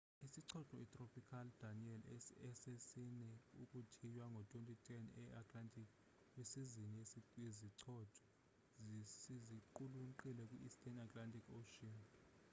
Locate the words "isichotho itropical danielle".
0.25-2.09